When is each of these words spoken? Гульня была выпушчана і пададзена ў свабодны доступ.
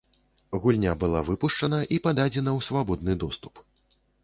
Гульня 0.61 0.93
была 1.03 1.21
выпушчана 1.27 1.79
і 1.97 2.01
пададзена 2.09 2.51
ў 2.59 2.69
свабодны 2.71 3.13
доступ. 3.27 3.65